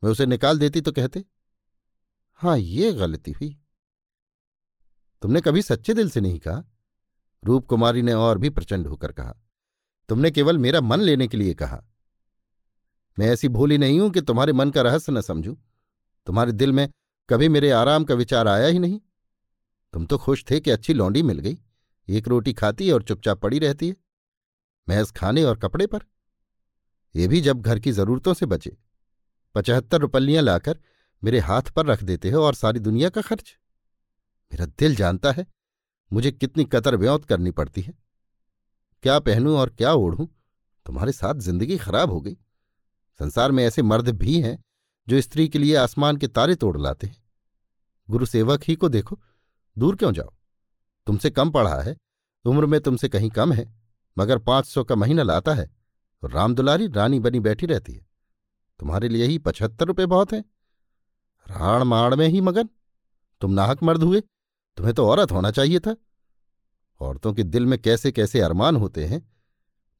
[0.02, 1.24] मैं उसे निकाल देती तो कहते
[2.40, 3.56] हाँ ये गलती हुई।
[5.22, 6.62] तुमने कभी सच्चे दिल से नहीं कहा?
[7.42, 9.34] रूप कुमारी ने और भी प्रचंड होकर कहा,
[10.08, 11.82] तुमने केवल मेरा मन लेने के लिए कहा।
[13.18, 15.54] मैं ऐसी भोली नहीं हूँ कि तुम्हारे मन का रहस्य न समझूं।
[16.26, 16.88] तुम्हारे दिल में
[17.28, 19.00] कभी मेरे आराम का विचार आया ही नहीं।
[19.94, 21.58] तुम तो खुश थे कि अच्छी लौंडी मिल गई,
[22.08, 23.96] एक रोटी खाती और चुपचाप पड़ी रहती है।
[24.88, 26.04] महज खाने और कपड़े पर।
[27.14, 28.76] ये भी जब घर की जरूरतों से बचे।
[29.54, 30.78] पचहत्तर रुपलियाँ लाकर
[31.22, 33.56] मेरे हाथ पर रख देते हो और सारी दुनिया का खर्च।
[34.52, 35.46] मेरा दिल जानता है
[36.10, 37.94] मुझे कितनी कतर व्योत करनी पड़ती है।
[39.02, 40.26] क्या पहनूं और क्या ओढ़ूं?
[40.86, 42.34] तुम्हारे साथ ज़िंदगी खराब हो गई।
[43.20, 44.58] संसार में ऐसे मर्द भी हैं
[45.08, 47.22] जो स्त्री के लिए आसमान के तारे तोड़ लाते हैं।
[48.10, 49.18] गुरु सेवक ही को देखो,
[49.78, 50.32] दूर क्यों जाओ?
[51.06, 51.96] तुमसे कम पढ़ा है,
[52.44, 53.74] उम्र में तुमसे कहीं कम है,
[54.18, 55.70] मगर पाँच सौ का महीना लाता है
[56.22, 58.06] और रामदुलारी रानी बनी बैठी रहती है।
[58.80, 60.44] तुम्हारे लिए ही पचहत्तर रुपये बहुत हैं।
[61.46, 62.68] राण माण में ही मगन,
[63.40, 64.22] तुम नाहक मर्द हुए।
[64.76, 65.96] तुम्हें तो औरत होना चाहिए था।
[67.00, 69.32] औरतों के दिल में कैसे कैसे अरमान होते हैं।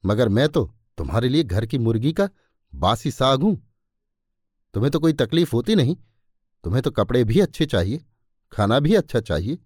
[0.05, 2.29] मगर मैं तो तुम्हारे लिए घर की मुर्गी का
[2.75, 3.75] बासी साग हूँ।
[4.75, 5.97] तुम्हें तो कोई तकलीफ़ होती नहीं।
[6.65, 8.05] तुम्हें तो कपड़े भी अच्छे चाहिए,
[8.53, 9.57] खाना भी अच्छा चाहिए।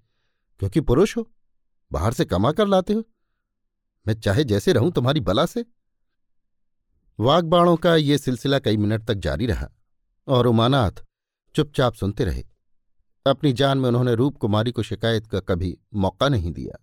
[0.59, 1.33] क्योंकि पुरुष हो,
[1.93, 3.05] बाहर से कमा कर लाते हो।
[4.07, 5.65] मैं चाहे जैसे रहूँ तुम्हारी बला से।
[7.21, 9.69] वागबाणों का ये सिलसिला कई मिनट तक जारी रहा
[10.29, 11.05] और उमानाथ
[11.55, 12.45] चुपचाप सुनते रहे।
[13.27, 16.79] अपनी जान में उन्होंने रूप कुमारी को शिकायत का कभी मौका नहीं दिया।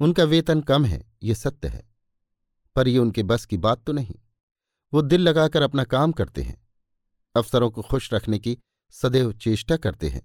[0.00, 1.82] उनका वेतन कम है, ये सत्य है,
[2.76, 4.14] पर ये उनके बस की बात तो नहीं।
[4.92, 6.56] वो दिल लगाकर अपना काम करते हैं,
[7.34, 8.56] अफसरों को खुश रखने की
[8.94, 10.22] सदैव चेष्टा करते हैं।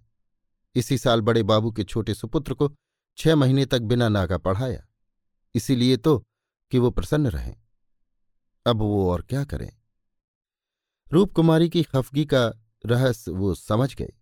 [0.76, 2.72] इसी साल बड़े बाबू के छोटे सुपुत्र को
[3.18, 4.86] छह महीने तक बिना नागा पढ़ाया,
[5.56, 6.18] इसीलिए तो
[6.72, 7.56] कि वो प्रसन्न रहें।
[8.66, 9.72] अब वो और क्या करें?
[11.12, 12.46] रूपकुमारी की खफगी का
[12.84, 14.14] रहस्य वो समझ गए।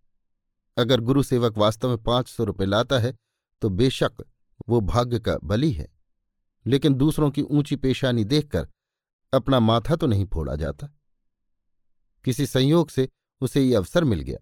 [0.78, 3.14] अगर गुरु सेवक वास्तव में पाँच सौ रुपये लाता है
[3.62, 4.24] तो बेशक
[4.70, 5.88] वो भाग्य का बली है।
[6.66, 8.68] लेकिन दूसरों की ऊँची पेशानी देखकर
[9.34, 10.88] अपना माथा तो नहीं फोड़ा जाता।
[12.26, 13.08] किसी संयोग से
[13.42, 14.38] उसे ये अवसर मिल गया,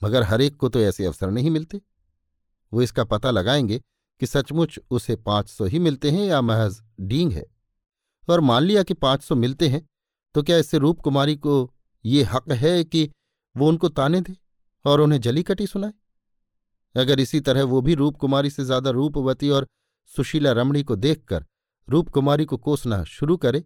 [0.00, 1.80] मगर हरेक को तो ऐसे अवसर नहीं मिलते।
[2.72, 3.80] वो इसका पता लगाएँगे
[4.20, 7.44] कि सचमुच उसे पाँच सौ ही मिलते हैं या महज डींग है।
[8.28, 9.86] और मान लिया कि पाँच सौ मिलते हैं
[10.34, 11.70] तो क्या इससे रूप कुमारी को
[12.04, 13.10] ये हक है कि
[13.56, 14.36] वो उनको ताने दे?
[14.84, 15.92] और उन्हें जलीकटी सुनाए
[16.94, 19.66] अगर इसी तरह वो भी रूप कुमारी से ज़्यादा रूपवती और
[20.10, 21.44] सुशीला रमणी को देखकर
[21.88, 23.64] रूप कुमारी को कोसना शुरू करे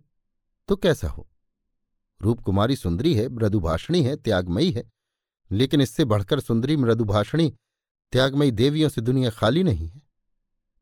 [0.69, 1.29] तो कैसा हो?
[2.21, 4.85] रूप कुमारी सुंदरी है, मृदुभाषणी है, त्यागमयी है,
[5.51, 7.53] लेकिन इससे बढ़कर सुंदरी, मृदुभाषणी,
[8.13, 10.03] त्यागमयी देवियों से दुनिया खाली नहीं है।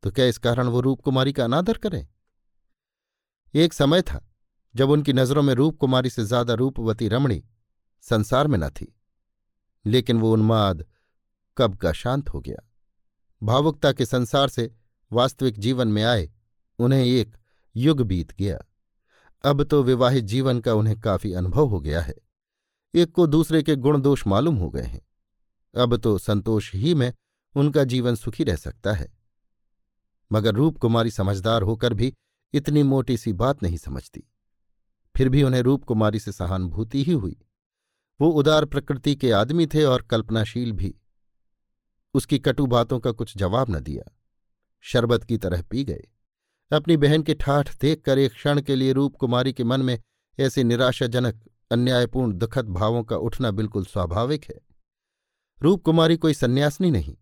[0.03, 2.07] तो क्या इस कारण वो रूप कुमारी का अनादर करें?
[3.53, 4.25] एक समय था
[4.75, 7.43] जब उनकी नज़रों में रूप कुमारी से ज़्यादा रूपवती रमणी
[8.01, 8.93] संसार में न थी।
[9.85, 10.85] लेकिन वो उन्माद
[11.57, 12.69] कब का शांत हो गया।
[13.43, 14.75] भावुकता के संसार से
[15.11, 16.31] वास्तविक जीवन में आए,
[16.79, 17.37] उन्हें एक
[17.75, 18.59] युग बीत गया।
[19.45, 22.15] अब तो विवाहित जीवन का उन्हें काफ़ी अनुभव हो गया है।
[22.95, 25.01] एक को दूसरे के गुण दोष मालूम हो गए हैं।
[25.77, 27.13] अब तो संतोष ही में
[27.55, 29.17] उनका जीवन सुखी रह सकता है।
[30.31, 32.13] मगर रूप कुमारी समझदार होकर भी
[32.53, 34.23] इतनी मोटी सी बात नहीं समझती।
[35.17, 37.41] फिर भी उन्हें रूप कुमारी से सहानुभूति ही हुई।
[38.21, 40.95] वो उदार प्रकृति के आदमी थे और कल्पनाशील भी।
[42.13, 44.17] उसकी कटु बातों का कुछ जवाब न दिया।
[44.81, 46.07] शरबत की तरह पी गए।
[46.71, 49.99] अपनी बहन के ठाठ देखकर एक क्षण के लिए रूप कुमारी के मन में
[50.39, 54.59] ऐसे निराशाजनक, अन्यायपूर्ण, दुखद भावों का उठना बिल्कुल स्वाभाविक है।
[55.61, 57.17] रूप कुमारी कोई सन्यासनी नहीं,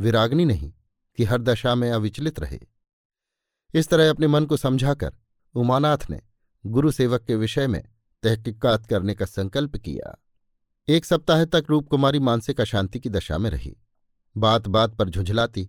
[0.00, 0.72] विरागनी नहीं
[1.16, 2.60] कि हर दशा में अविचलित रहे।
[3.74, 5.16] इस तरह अपने मन को समझाकर
[5.54, 6.20] उमानाथ ने
[6.66, 7.82] गुरु सेवक के विषय में
[8.22, 10.22] तहकीकात करने का संकल्प किया।
[10.88, 13.76] एक सप्ताह तक रूपकुमारी मानसिक अशांति की दशा में रही।
[14.36, 15.68] बात बात पर झुंझलाती,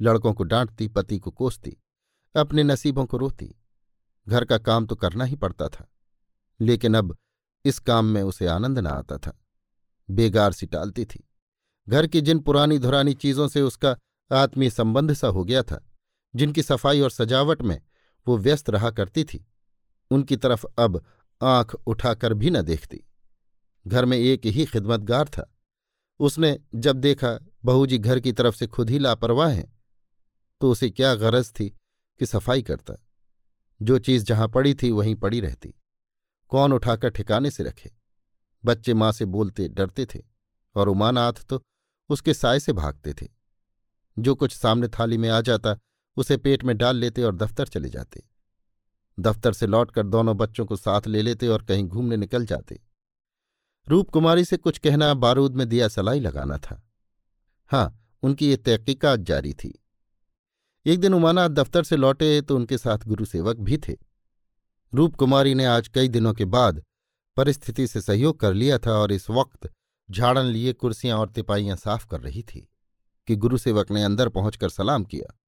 [0.00, 1.76] लड़कों को डांटती, पति को कोसती,
[2.34, 3.54] अपने नसीबों को रोती।
[4.26, 5.88] घर का काम तो करना ही पड़ता था,
[6.60, 7.16] लेकिन अब
[7.64, 9.38] इस काम में उसे आनंद न आता था।
[10.08, 11.24] बेगार सी टालती थी।
[11.88, 13.96] घर की जिन पुरानी धुरानी चीज़ों से उसका
[14.30, 15.84] आत्मीय संबंध सा हो गया था,
[16.34, 17.80] जिनकी सफ़ाई और सजावट में
[18.26, 19.46] वो व्यस्त रहा करती थी,
[20.10, 21.04] उनकी तरफ़ अब
[21.42, 23.05] आँख उठाकर भी न देखती।
[23.86, 25.50] घर में एक ही खिदमतगार था।
[26.20, 29.72] उसने जब देखा बहू जी घर की तरफ़ से खुद ही लापरवाह हैं
[30.60, 31.68] तो उसे क्या गरज थी
[32.20, 32.94] कि सफ़ाई करता।
[33.80, 35.74] जो चीज़ जहाँ पड़ी थी, वहीं पड़ी रहती।
[36.52, 37.90] कौन उठाकर ठिकाने से रखे?
[38.64, 40.22] बच्चे माँ से बोलते डरते थे,
[40.76, 41.62] और उमानाथ तो
[42.10, 43.26] उसके साय से भागते थे।
[44.16, 45.76] जो कुछ सामने थाली में आ जाता,
[46.16, 48.22] उसे पेट में डाल लेते और दफ्तर चले जाते।
[49.18, 52.80] दफ्तर से लौटकर दोनों बच्चों को साथ ले लेते और कहीं घूमने निकल जाते।
[53.88, 56.88] रूपकुमारी से कुछ कहना बारूद में दिया सलाई लगाना था।
[57.66, 59.82] हाँ उनकी ये तहकीकात जारी थी।
[60.86, 63.96] एक दिन उमानाथ दफ्तर से लौटे तो उनके साथ गुरुसेवक भी थे।
[64.94, 66.82] रूपकुमारी ने आज कई दिनों के बाद
[67.36, 69.72] परिस्थिति से सहयोग कर लिया था और इस वक्त
[70.10, 72.68] झाड़न लिए कुर्सियाँ और तिपाइयाँ साफ़ कर रही थी
[73.26, 75.38] कि गुरुसेवक ने अंदर पहुंचकर सलाम किया।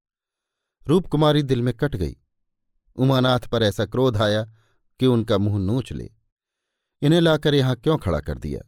[0.89, 2.17] रूपकुमारी दिल में कट गई।
[2.97, 4.45] उमानाथ पर ऐसा क्रोध आया
[5.01, 6.11] कि उनका मुँह नोच ले।
[7.03, 8.61] इन्हें लाकर यहाँ क्यों खड़ा कर दिया?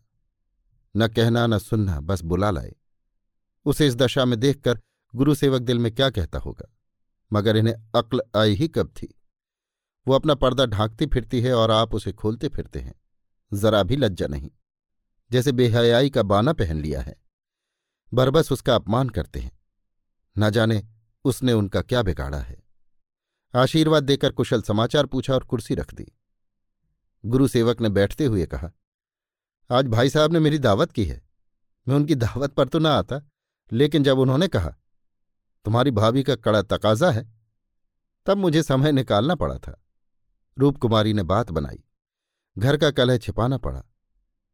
[0.96, 2.74] न कहना, न सुनना, बस बुला लाए।
[3.64, 4.80] उसे इस दशा में देखकर
[5.14, 6.76] गुरुसेवक दिल में क्या कहता होगा?
[7.32, 9.20] मगर इन्हें अक्ल आई ही कब थी?
[10.08, 12.94] वो अपना पर्दा ढांकती फिरती है और आप उसे खोलते फिरते हैं।
[13.52, 14.50] जरा भी लज्जा नहीं।
[15.30, 17.22] जैसे बेहयाई का बाना पहन लिया है।
[18.14, 19.58] बरबस उसका अपमान करते हैं।
[20.38, 20.88] न जाने
[21.24, 22.62] उसने उनका क्या बिगाड़ा है।
[23.56, 26.19] आशीर्वाद देकर कुशल समाचार पूछा और कुर्सी रख दी।
[27.24, 28.70] गुरुसेवक ने बैठते हुए कहा,
[29.70, 31.20] आज भाई साहब ने मेरी दावत की है।
[31.86, 33.20] मैं उनकी दावत पर तो ना आता,
[33.72, 34.74] लेकिन जब उन्होंने कहा,
[35.64, 37.28] तुम्हारी भाभी का कड़ा तकाजा है,
[38.26, 39.80] तब मुझे समय निकालना पड़ा था।
[40.56, 41.82] रूपकुमारी ने बात बनाई।
[42.58, 43.82] घर का कलह छिपाना पड़ा।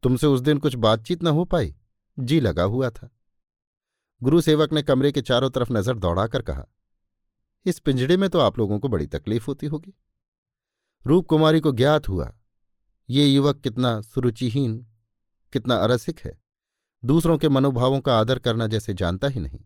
[0.02, 1.74] तुमसे उस दिन कुछ बातचीत न हो पाई।
[2.18, 3.10] जी लगा हुआ था।
[4.22, 6.66] गुरुसेवक ने कमरे के चारों तरफ़ नज़र दौड़ाकर कहा,
[7.66, 9.94] इस पिंजड़े में तो आप लोगों को बड़ी तकलीफ़ होती होगी।
[11.04, 12.32] रूपकुमारी को ज्ञात हुआ
[13.10, 14.86] ये युवक कितना सुरुचिहीन,
[15.52, 16.38] कितना अरसिक है।
[17.04, 19.60] दूसरों के मनोभावों का आदर करना जैसे जानता ही नहीं।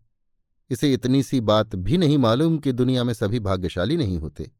[0.69, 4.51] इसे इतनी सी बात भी नहीं मालूम कि दुनिया में सभी भाग्यशाली नहीं होते।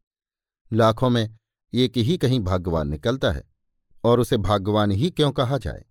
[0.74, 1.38] लाखों में
[1.74, 3.44] एक ही कहीं भाग्यवान निकलता है,
[4.04, 5.86] और उसे भाग्यवान ही क्यों कहा जाए?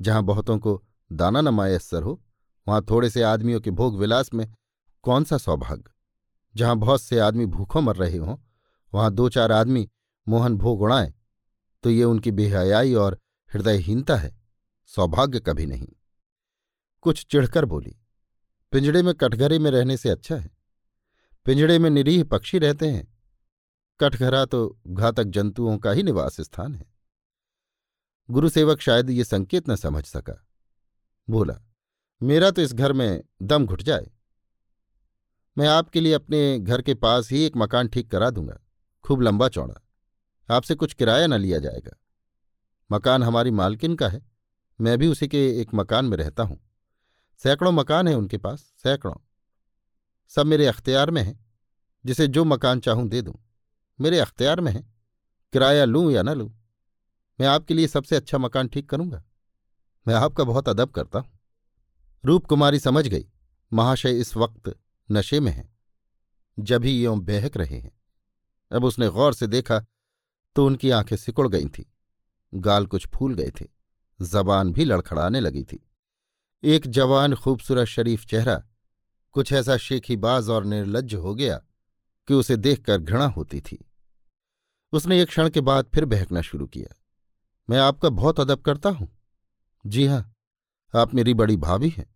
[0.00, 2.22] जहाँ बहुतों को दाना न मायसर हो,
[2.68, 4.54] वहाँ थोड़े से आदमियों के भोग विलास में
[5.02, 5.90] कौन सा सौभाग्य?
[6.56, 8.36] जहाँ बहुत से आदमी भूखों मर रहे हों,
[8.94, 9.88] वहाँ दो चार आदमी
[10.28, 11.14] मोहन भोग उड़ाएँ
[11.84, 13.18] तो ये उनकी बेहयाई और
[13.50, 14.36] हृदयहीनता है,
[14.86, 15.88] सौभाग्य कभी नहीं।
[17.02, 17.96] कुछ चिढ़कर बोली,
[18.72, 20.50] पिंजड़े में कटघरे में रहने से अच्छा है।
[21.46, 23.06] पिंजड़े में निरीह पक्षी रहते हैं।
[24.00, 26.86] कटघरा तो घातक जंतुओं का ही निवास स्थान है।
[28.28, 30.46] गुरुसेवक शायद ये संकेत न समझ सका।
[31.28, 31.60] बोला,
[32.22, 34.10] मेरा तो इस घर में दम घुट जाए।
[35.58, 38.58] मैं आपके लिए अपने घर के पास ही एक मकान ठीक करा दूँगा,
[39.04, 39.80] खूब लंबा चौड़ा।
[40.50, 41.96] आपसे कुछ किराया न लिया जाएगा।
[42.92, 44.26] मकान हमारी मालकिन का है।
[44.80, 46.60] मैं भी उसी के एक मकान में रहता हूँ।
[47.38, 49.14] सैकड़ों मकान है उनके पास, सैकड़ों।
[50.28, 51.44] सब मेरे अख्तियार में है।
[52.06, 53.34] जिसे जो मकान चाहूँ दे दूँ।
[54.00, 54.94] मेरे अख्तियार में है।
[55.52, 56.60] किराया लूँ या न लूँ,
[57.40, 59.24] मैं आपके लिए सबसे अच्छा मकान ठीक करूँगा।
[60.08, 61.38] मैं आपका बहुत अदब करता हूँ।
[62.24, 63.26] रूप कुमारी समझ गई,
[63.72, 64.78] महाशय इस वक्त
[65.10, 65.78] नशे में हैं।
[66.58, 68.00] जब ही यों बहक रहे हैं।
[68.72, 69.84] अब उसने गौर से देखा
[70.56, 71.84] तो उनकी आँखें सिकुड़ गई थीं।
[72.54, 73.66] गाल कुछ फूल गए थे।
[74.22, 75.90] जबान भी लड़खड़ाने लगी थी।
[76.64, 78.62] एक जवान खूबसूरत शरीफ चेहरा,
[79.32, 81.56] कुछ ऐसा शेखीबाज और निर्लज हो गया
[82.28, 83.84] कि उसे देखकर घृणा होती थी।
[84.92, 86.94] उसने एक क्षण के बाद फिर बहकना शुरू किया।
[87.70, 89.08] मैं आपका बहुत अदब करता हूँ।
[89.86, 90.34] जी हाँ,
[90.96, 92.14] आप मेरी बड़ी भाभी हैं।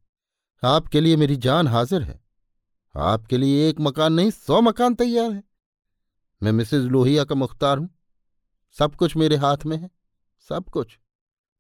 [0.63, 2.21] आपके लिए मेरी जान हाजिर है।
[2.97, 5.45] आपके लिए एक मकान नहीं, सौ मकान तैयार है।
[6.43, 7.98] मैं मिसेज लोहिया का मुख्तार हूँ।
[8.73, 9.91] सब कुछ मेरे हाथ में है,
[10.49, 10.99] सब कुछ।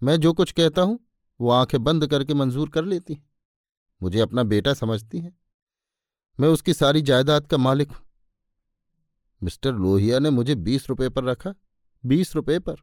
[0.03, 0.99] मैं जो कुछ कहता हूँ,
[1.41, 3.23] वो आँखें बंद करके मंजूर कर लेती है।
[4.03, 5.37] मुझे अपना बेटा समझती है।
[6.41, 8.07] मैं उसकी सारी जायदाद का मालिक हूँ।
[9.43, 11.55] मिस्टर लोहिया ने मुझे बीस रुपए पर रखा,
[12.07, 12.77] बीस रुपए पर।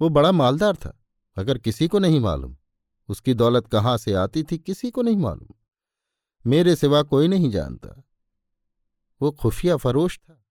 [0.00, 1.02] वो बड़ा मालदार था,
[1.36, 2.56] अगर किसी को नहीं मालूम।
[3.08, 5.54] उसकी दौलत कहाँ से आती थी, किसी को नहीं मालूम।
[6.46, 8.02] मेरे सिवा कोई नहीं जानता।
[9.22, 10.44] वो खुफिया फरोश था,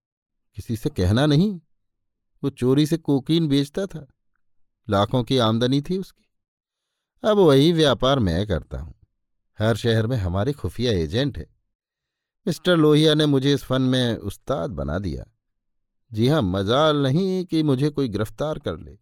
[0.55, 1.61] किसी से कहना नहीं।
[2.43, 4.07] वो चोरी से कोकीन बेचता था।
[4.89, 6.29] लाखों की आमदनी थी उसकी।
[7.23, 8.93] अब वही व्यापार मैं करता हूँ।
[9.59, 11.55] हर शहर में हमारे खुफिया एजेंट है।
[12.47, 15.25] मिस्टर लोहिया ने मुझे इस फन में उस्ताद बना दिया।
[16.13, 18.97] जी हाँ मजाल नहीं कि मुझे कोई गिरफ़्तार कर ले।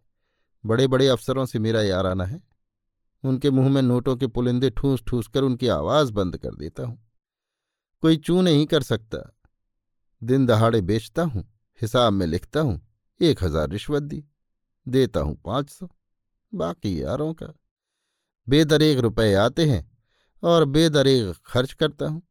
[0.66, 2.44] बड़े बड़े अफसरों से मेरा याराना है।
[3.24, 7.12] उनके मुँह में नोटों के पुलिंदे ठूस ठूस कर उनकी आवाज़ बंद कर देता हूँ।
[8.02, 9.38] कोई चू नहीं कर सकता।
[10.24, 12.91] दिन दहाड़े बेचता हूँ, हिसाब में लिखता हूँ।
[13.22, 14.24] एक हज़ार रिश्वत दी,
[14.88, 15.90] देता हूँ पाँच सौ,
[16.54, 17.54] बाकी यारों का।
[18.48, 19.90] बेदरेग रुपए आते हैं
[20.44, 22.22] और बेदरेग खर्च करता हूँ।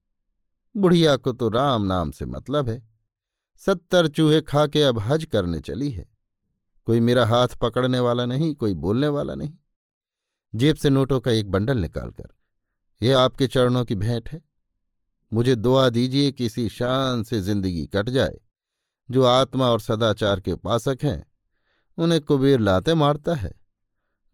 [0.75, 2.83] बुढ़िया को तो राम नाम से मतलब है।
[3.63, 6.07] सत्तर चूहे खा के अब हज करने चली है।
[6.87, 9.53] कोई मेरा हाथ पकड़ने वाला नहीं, कोई बोलने वाला नहीं।
[10.55, 12.29] जेब से नोटों का एक बंडल निकालकर
[13.01, 14.43] यह आपके चरणों की भेंट है।
[15.33, 18.39] मुझे दुआ दीजिए कि इसी शान से ज़िंदगी कट जाए।
[19.11, 21.27] जो आत्मा और सदाचार के उपासक हैं,
[21.99, 23.53] उन्हें कुबेर लाते मारता है।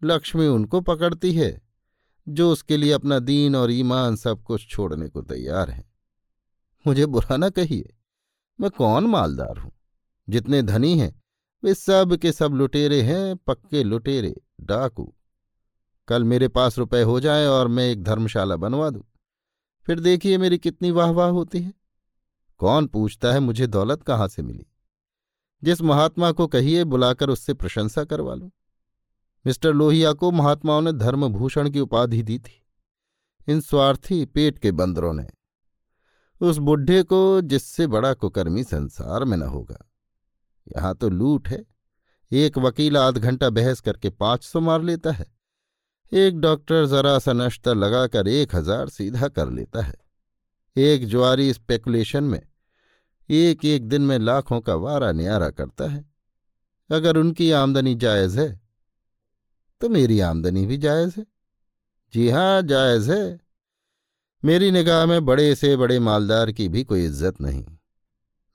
[0.03, 1.61] लक्ष्मी उनको पकड़ती है,
[2.29, 5.89] जो उसके लिए अपना दीन और ईमान सब कुछ छोड़ने को तैयार है।
[6.87, 7.97] मुझे बुरा ना कहिए,
[8.61, 9.71] मैं कौन मालदार हूँ?
[10.29, 11.23] जितने धनी हैं,
[11.63, 15.13] वे सब के सब लुटेरे हैं, पक्के लुटेरे, डाकू।
[16.07, 19.03] कल मेरे पास रुपए हो जाए और मैं एक धर्मशाला बनवा दूँ।
[19.85, 21.73] फिर देखिए मेरी कितनी वाह वाह होती है।
[22.57, 24.65] कौन पूछता है मुझे दौलत कहाँ से मिली?
[25.63, 28.51] जिस महात्मा को कहिए बुलाकर उससे प्रशंसा करवा लो।
[29.45, 32.65] मिस्टर लोहिया को महात्माओं ने धर्मभूषण की उपाधि दी थी।
[33.49, 35.27] इन स्वार्थी पेट के बंदरों ने।
[36.41, 39.91] उस बुढ़े को जिससे बड़ा कुकर्मी संसार में न होगा।
[40.75, 41.65] यहाँ तो लूट है।
[42.31, 45.25] एक वकील आध घंटा बहस करके पाँच सौ मार लेता है।
[46.13, 49.95] एक डॉक्टर जरा सा नश्ता लगाकर एक हज़ार सीधा कर लेता है।
[50.77, 52.46] एक ज्वारी स्पेकुलेशन में
[53.29, 56.05] एक एक दिन में लाखों का वारा न्यारा करता है।
[56.89, 58.49] अगर उनकी आमदनी जायज़ है
[59.81, 61.25] तो मेरी आमदनी भी जायज़ है।
[62.13, 63.39] जी हाँ, जायज़ है।
[64.43, 67.65] मेरी निगाह में बड़े से बड़े मालदार की भी कोई इज़्ज़त नहीं।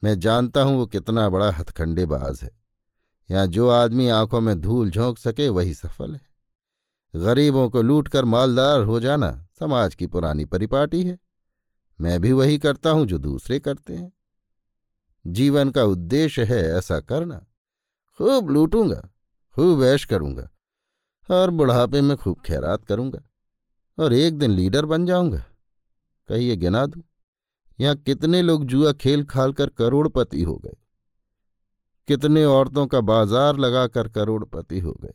[0.05, 2.51] मैं जानता हूँ वो कितना बड़ा हथखंडेबाज है।
[3.31, 6.21] यहाँ जो आदमी आँखों में धूल झोंक सके, वही सफल है।
[7.15, 11.19] गरीबों को लूटकर मालदार हो जाना समाज की पुरानी परिपाटी है।
[12.01, 14.13] मैं भी वही करता हूँ जो दूसरे करते हैं।
[15.25, 17.37] जीवन का उद्देश्य है ऐसा करना।
[18.21, 19.01] खूब लूटूँगा,
[19.55, 20.49] खूब ऐश करूँगा
[21.29, 23.23] और बुढ़ापे में खूब खैरात करूँगा
[23.99, 25.45] और एक दिन लीडर बन जाऊँगा।
[26.29, 27.03] कहिए गिना दू,
[27.79, 30.77] यहाँ कितने लोग जुआ खेल खाल कर करोड़पति हो गए।
[32.09, 35.15] कितने औरतों का बाज़ार लगाकर करोड़पति हो गए।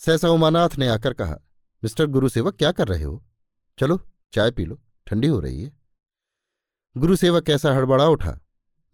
[0.00, 1.36] सहसा उमानाथ ने आकर कहा,
[1.82, 3.22] मिस्टर गुरुसेवक, क्या कर रहे हो?
[3.78, 4.00] चलो,
[4.32, 5.72] चाय पी लो, ठंडी हो रही है।
[6.96, 8.38] गुरुसेवक ऐसा हड़बड़ा उठा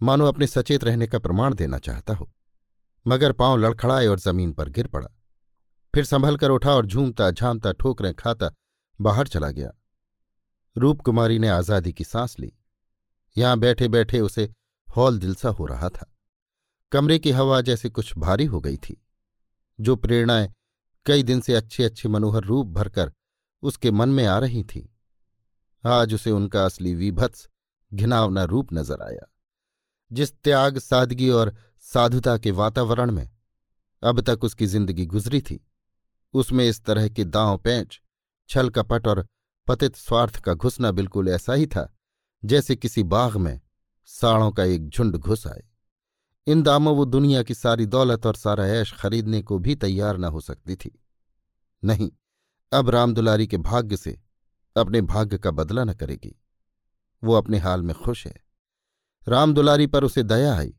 [0.03, 2.33] मानो अपने सचेत रहने का प्रमाण देना चाहता हो।
[3.07, 5.09] मगर पाँव लड़खड़ाए और ज़मीन पर गिर पड़ा।
[5.95, 8.51] फिर संभल कर उठा और झूमता, झामता, ठोकरें खाता
[9.01, 9.73] बाहर चला गया।
[10.77, 12.53] रूपकुमारी ने आज़ादी की सांस ली।
[13.39, 14.53] यहाँ बैठे बैठे उसे
[14.97, 16.15] हौल दिलसा हो रहा था।
[16.93, 19.07] कमरे की हवा जैसे कुछ भारी हो गई थी।
[19.81, 20.53] जो प्रेरणाएँ
[21.07, 23.13] कई दिन से अच्छे अच्छे मनोहर रूप भरकर
[23.63, 24.95] उसके मन में आ रही थी।
[25.87, 27.49] आज उसे उनका असली विभत्स
[27.95, 29.32] घिनावना रूप नज़र आया।
[30.13, 33.29] जिस त्याग, सादगी और साधुता के वातावरण में
[34.03, 35.61] अब तक उसकी ज़िंदगी गुजरी थी,
[36.35, 38.01] उसमें इस तरह के दांव, पैंच,
[38.49, 39.27] छल कपट और
[39.67, 41.89] पतित स्वार्थ का घुसना बिल्कुल ऐसा ही था,
[42.45, 43.61] जैसे किसी बाग में
[44.05, 45.63] साड़ों का एक झुंड घुस आए।
[46.47, 50.25] इन दामों वो दुनिया की सारी दौलत और सारा ऐश खरीदने को भी तैयार न
[50.25, 50.99] हो सकती थी।
[51.85, 52.11] नहीं,
[52.73, 54.19] अब रामदुलारी के भाग्य से
[54.77, 56.35] अपने भाग्य का बदला न करेगी।
[57.23, 58.52] वो अपने हाल में खुश है।
[59.27, 60.75] रामदुलारी पर उसे दया आई,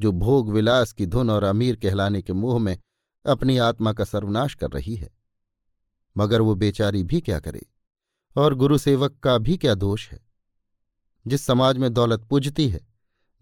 [0.00, 2.76] जो भोग विलास की धुन और अमीर कहलाने के मुँह में
[3.24, 5.10] अपनी आत्मा का सर्वनाश कर रही है।
[6.16, 7.66] मगर वो बेचारी भी क्या करे,
[8.36, 10.20] और गुरुसेवक का भी क्या दोष है?
[11.26, 12.86] जिस समाज में दौलत पूजती है,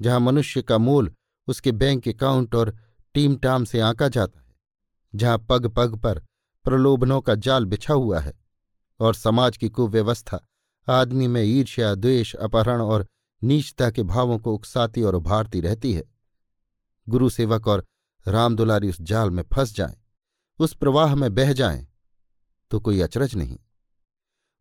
[0.00, 1.12] जहाँ मनुष्य का मूल
[1.48, 2.76] उसके बैंक अकाउंट और
[3.14, 4.54] टीम टाम से आंका जाता है,
[5.14, 6.22] जहाँ पग पग पर
[6.64, 8.32] प्रलोभनों का जाल बिछा हुआ है,
[9.00, 10.40] और समाज की कुव्यवस्था,
[10.88, 13.06] आदमी में ईर्ष्या, द्वेष, अपहरण और
[13.44, 16.02] नीचता के भावों को उकसाती और उभारती रहती है।
[17.08, 17.84] गुरुसेवक और
[18.26, 19.96] रामदुलारी उस जाल में फंस जाएँ,
[20.58, 21.86] उस प्रवाह में बह जाएँ,
[22.70, 23.58] तो कोई अचरज नहीं।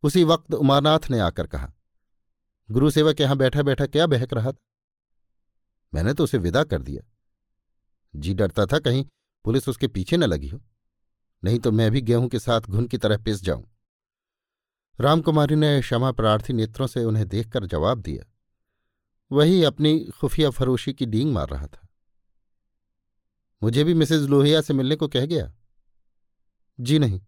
[0.04, 1.72] उसी वक्त उमानाथ ने आकर कहा
[2.70, 4.58] गुरुसेवक यहाँ बैठा बैठा क्या बहक रहा था?
[5.94, 7.02] मैंने तो उसे विदा कर दिया।
[8.16, 9.06] जी डरता था कहीं
[9.46, 10.60] पुलिस उसके पीछे न लगी हो
[11.44, 13.66] नहीं तो मैं भी गेहूँ के साथ घुन की तरह पिस जाऊँ।
[15.00, 18.26] रामकुमारी ने क्षमा प्रार्थी नेत्रों से उन्हें देखकर जवाब दिया
[19.34, 21.88] वही अपनी खुफिया फरोशी की डींग मार रहा था।
[23.64, 25.54] मुझे भी मिसेज लोहिया से मिलने को कह गया।
[26.80, 27.22] जी नहीं,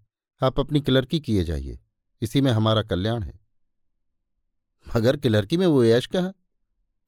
[0.44, 1.80] आप अपनी क्लर्की किए जाइए,
[2.22, 3.40] इसी में हमारा कल्याण है।
[4.98, 6.34] मगर क्लर्की में वो ऐश कहा?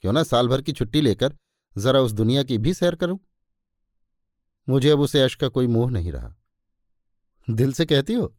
[0.02, 1.38] क्यों ना साल भर की छुट्टी लेकर
[1.78, 3.20] जरा उस दुनिया की भी सैर करूँ?
[4.70, 6.36] मुझे अब उस ऐश का कोई मोह नहीं रहा।
[7.50, 8.36] दिल से कहती हो?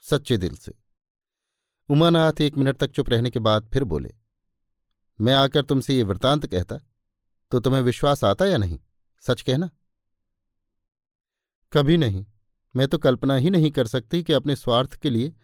[0.00, 0.72] सच्चे दिल से।
[1.90, 4.14] उमानाथ एक मिनट तक चुप रहने के बाद फिर बोले
[5.18, 6.80] मैं आकर तुमसे ये वृतांत कहता
[7.52, 8.78] तो तुम्हें विश्वास आता या नहीं?
[9.20, 9.70] सच कहना।
[11.72, 12.24] कभी नहीं।
[12.74, 15.34] मैं तो कल्पना ही नहीं कर सकती कि अपने स्वार्थ के लिए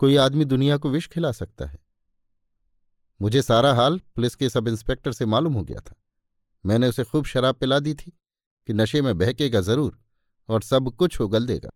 [0.00, 1.78] कोई आदमी दुनिया को विष खिला सकता है।
[3.20, 5.94] मुझे सारा हाल पुलिस के सब इंस्पेक्टर से मालूम हो गया था।
[6.64, 8.10] मैंने उसे खूब शराब पिला दी थी
[8.68, 9.98] कि नशे में बहकेगा ज़रूर
[10.48, 11.70] और सब कुछ उगल देगा।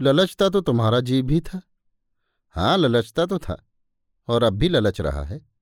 [0.00, 1.60] ललचता तो तुम्हारा जीव भी था।
[2.54, 3.56] हाँ ललचता तो था
[4.28, 5.55] और अब भी ललच रहा है।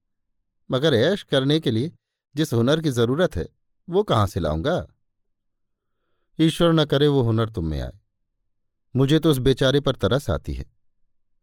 [0.70, 1.92] मगर ऐश करने के लिए
[2.36, 3.48] जिस हुनर की ज़रूरत है,
[3.88, 4.86] वो कहाँ से लाऊँगा?
[6.40, 7.92] ईश्वर न करे वो हुनर तुम में आए।
[8.96, 10.64] मुझे तो उस बेचारे पर तरस आती है।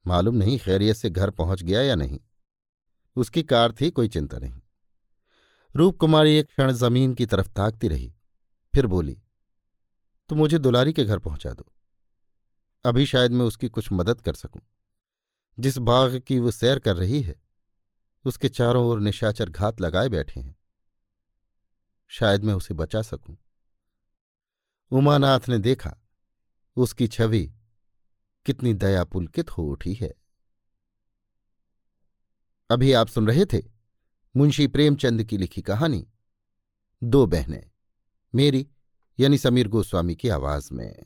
[0.08, 2.20] मालूम नहीं खैरियत से घर पहुँच गया या नहीं।
[3.16, 4.62] उसकी कार थी, कोई चिंता नहीं।
[5.76, 8.14] रूपकुमारी एक क्षण ज़मीन की तरफ़ ताकती रही,
[8.74, 9.18] फिर बोली
[10.30, 11.66] तो मुझे दुलारी के घर पहुँचा दो।
[12.86, 14.62] अभी शायद मैं उसकी कुछ मदद कर सकूँ।
[15.60, 17.36] जिस बाग की वो सैर कर रही है
[18.26, 20.56] उसके चारों ओर निशाचर घात लगाए बैठे हैं।
[22.08, 23.38] शायद मैं उसे बचा सकूँ।
[24.92, 25.98] उमानाथ ने देखा,
[26.76, 27.54] उसकी छवि
[28.46, 30.14] कितनी दया पुलकित हो उठी है।
[32.70, 33.62] अभी आप सुन रहे थे
[34.36, 36.08] मुंशी प्रेमचंद की लिखी कहानी,
[37.04, 37.72] दो बहनें,
[38.36, 38.68] मेरी
[39.20, 41.04] यानी समीर गोस्वामी की आवाज़ में।